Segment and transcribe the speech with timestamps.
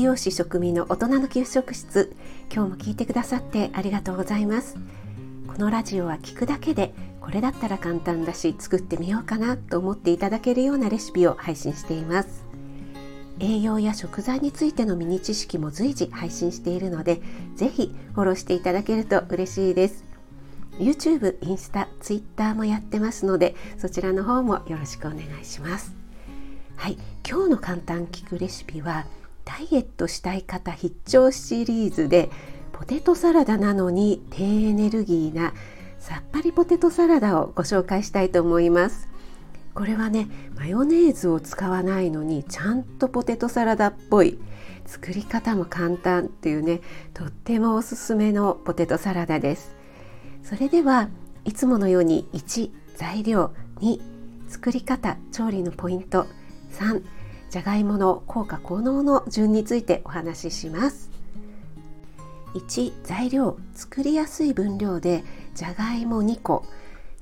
[0.00, 2.16] 栄養士食味の大人の給食室。
[2.50, 4.78] 今日も聞いてくださってありがとうございます。
[5.46, 12.46] このラジオは聞くだけでこれだったら簡単だし作ってみようかなと思っていただけるようなレシピを配信しています。
[13.40, 17.20] 栄養や食材についてのミニ知識も随時配信しているので
[17.54, 20.06] ぜひフォローしていただけると嬉しいです。
[20.78, 25.94] YouTube、インスタ、Twitter もやってますのでそちらの方もよろしくお願いします。
[26.76, 26.96] はい
[27.28, 29.04] 今日の簡単聞くレシピは
[29.50, 32.30] ダイエットしたい方必聴シリーズで
[32.72, 35.54] ポテトサラダなのに低エネルギーな
[35.98, 39.08] さっぱりポテトサラダをご紹介したいと思います。
[39.74, 44.38] これはねマヨネーズを使わないのにちゃんとポテトサラダっぽい
[44.86, 46.80] 作り方も簡単っていうね
[47.12, 49.74] とってもおすすめのポテトサラダです。
[50.44, 51.08] それでは
[51.44, 54.00] いつものように1材料2
[54.48, 56.26] 作り方調理のポイント。
[56.78, 57.02] 3
[57.50, 61.10] じゃがいもの効果効能の順についてお話しします。
[62.54, 66.64] 1材料作りやすい分量でじゃがいも2個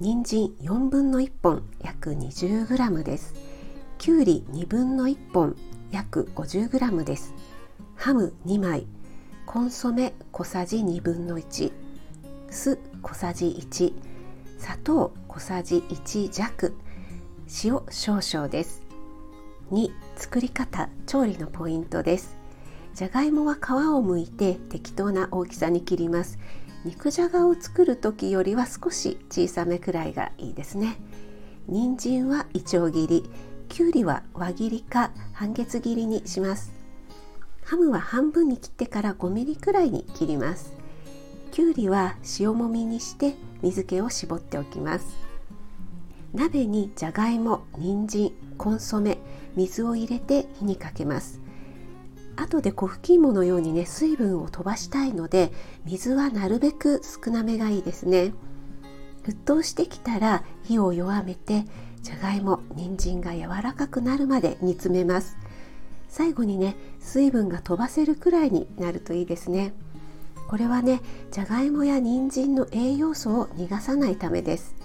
[0.00, 3.34] 人参4分の1本約 20g です。
[3.98, 5.56] きゅうり2分の1本
[5.92, 7.32] 約 50g です。
[7.94, 8.86] ハム2枚
[9.46, 11.72] コンソメ小さじ2分の1
[12.50, 13.94] 酢小さじ1
[14.58, 16.74] 砂糖小さじ1弱
[17.64, 18.82] 塩少々です。
[19.70, 22.36] 2作り方調理のポイントです。
[22.94, 26.38] じゃがいもは皮を剥いて適当な大きさに切ります。
[26.84, 30.96] 肉じゃがを作る時よりは少し小さめくらいがいいですね。
[31.68, 33.30] 人参はいちょう切り
[33.68, 36.72] きゅうりは輪切りか半月切りにします。
[37.64, 40.72] ハムは半分に切ってから5ミリくらいに切ります。
[41.50, 45.04] きゅうりは塩もみにして水気を絞っておきます。
[46.32, 49.18] 鍋にじゃがいも、人参、コンソメ、
[49.56, 51.40] 水を入れて火にかけます。
[52.36, 55.52] 後で粉吹き芋のようにね水分を飛ばしたいので
[55.86, 58.32] 水はなるべく少なめがいいですね。
[59.24, 61.64] 沸騰してきたら火を弱めて
[62.02, 65.36] じゃがいも人参が柔らかくなるまで煮詰めます。
[66.08, 69.72] 最後にね水分が飛ばせるくらいになるといいですね。
[70.46, 71.00] これはね
[71.32, 74.76] じゃがいもや人参の栄養素を逃がさないためです。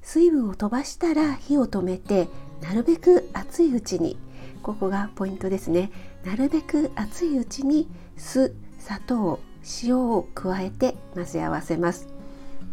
[0.00, 2.28] 水分を飛ばしたら火を止めて
[2.62, 4.16] なるべく熱いうちに
[4.62, 5.90] ここがポイントですね。
[6.24, 9.40] なるべく熱いうちに酢砂糖
[9.82, 12.08] 塩を加えて混ぜ合わせます。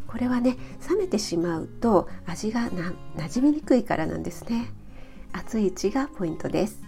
[0.08, 0.58] これはね
[0.90, 4.72] 冷めてしまうと味がな馴染みにくいからなんですね。
[5.34, 6.82] 熱いうちがポイントです。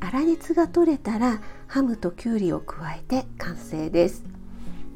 [0.00, 4.24] 粗熱が取れたらハムときゅうりを加えて完成です。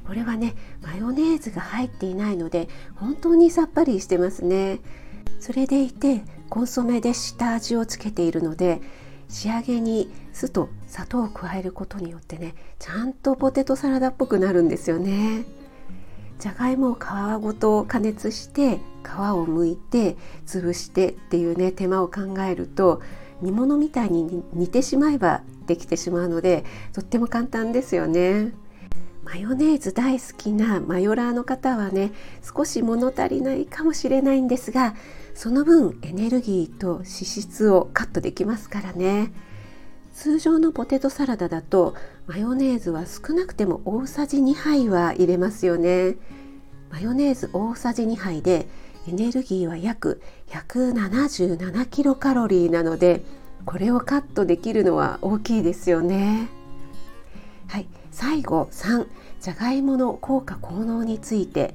[0.06, 4.80] これはねマヨネーズが入っていないので本当にさっぱりしてますね。
[5.40, 8.80] それでいてコンソメで下味をつけているので
[9.28, 15.44] 仕上げに酢と砂糖を加えることによってねちゃんとポテトサラダっぽくなるんですよね
[16.38, 20.16] じゃがいもを皮ごと加熱して皮を剥いて
[20.46, 23.02] 潰してっていうね手間を考えると
[23.42, 28.52] 煮物みたいに煮てしまえばできてしまうのでとっても簡単ですよね。
[29.28, 32.12] マヨネーズ大好きなマヨラーの方はね
[32.42, 34.94] 少し物足りないかもしれないんですが
[35.34, 39.30] その分エネルギーと脂質をカットできますからね。
[40.14, 41.94] 通常のポテトサラダだと
[42.26, 46.16] マヨネーズは少なくても大さじ2杯は入れますよね。
[46.90, 48.66] マヨネーズ大さじ2杯で
[49.06, 53.22] エネルギーは約177キロカロリーなので
[53.66, 56.48] これをカットできるのは大きいですよね。
[57.68, 57.97] はい。
[58.10, 59.06] 最後3
[59.40, 61.74] じゃがいもの効果効能について。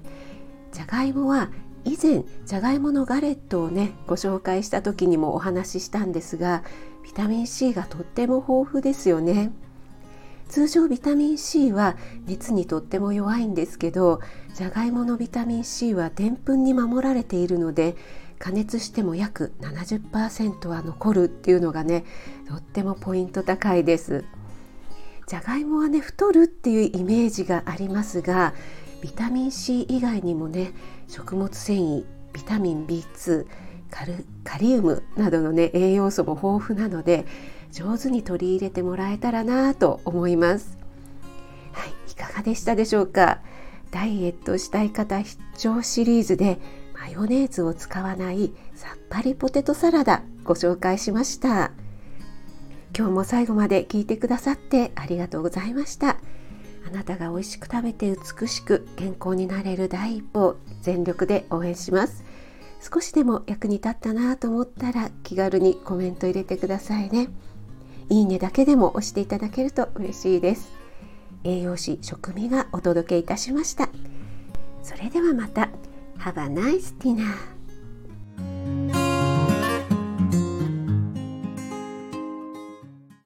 [0.73, 1.51] じゃがいもは
[1.85, 6.63] 以前じゃがいものガレットをねご紹介した時にもお話ししたんですが
[7.03, 9.51] ビタミン C がとっても豊富ですよね。
[10.49, 11.95] 通常ビタミン C は
[12.25, 14.19] 熱にとっても弱いんですけど
[14.53, 17.95] じゃがいものビタミン C はでんぷんに守られているので
[18.39, 22.03] 加熱しても約70%は残るっていうのがね
[22.47, 24.25] とってもポイント高いです。
[25.27, 28.53] じゃがいもはね太るっていうイメージがありますが
[29.01, 30.73] ビタミン C 以外にもね
[31.07, 33.45] 食物繊維ビタミン B2
[33.91, 37.25] カルカリウムなどのね栄養素も豊富なので
[37.71, 40.77] 上手に取り入れてもらえたらなと思います。
[41.71, 43.39] はいいかがでしたでしょうか？
[43.91, 46.59] ダイエットしたい方必聴シリーズで
[46.99, 51.71] マヨネーズを使わないさっぱりポテトサラダご紹介しました。
[52.95, 56.17] 今日も最後まで聞いてくださってありがとうございました。
[56.85, 62.23] あなたが美味しく食べて美しく健康になれる第一歩を全力で応援します。
[62.79, 67.29] 少しでも役に立ったなと思ったら気軽にコメント入れてくださいね。
[68.09, 70.71] いいねだけでも押していただけると嬉しいです。
[71.43, 73.89] 栄養士食味がお届けいたしました。
[74.83, 75.69] それではまた。
[76.19, 77.25] Have a nice dinner.